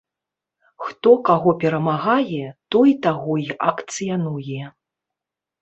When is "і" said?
3.43-3.47